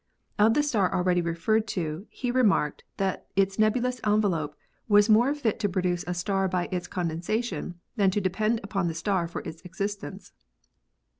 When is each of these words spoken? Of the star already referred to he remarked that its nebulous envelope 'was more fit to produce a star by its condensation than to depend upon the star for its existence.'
Of 0.39 0.55
the 0.55 0.63
star 0.63 0.91
already 0.91 1.21
referred 1.21 1.67
to 1.77 2.07
he 2.09 2.31
remarked 2.31 2.83
that 2.97 3.27
its 3.35 3.59
nebulous 3.59 4.01
envelope 4.03 4.55
'was 4.87 5.11
more 5.11 5.35
fit 5.35 5.59
to 5.59 5.69
produce 5.69 6.03
a 6.07 6.15
star 6.15 6.47
by 6.47 6.67
its 6.71 6.87
condensation 6.87 7.75
than 7.97 8.09
to 8.09 8.19
depend 8.19 8.61
upon 8.63 8.87
the 8.87 8.95
star 8.95 9.27
for 9.27 9.41
its 9.45 9.61
existence.' 9.61 10.31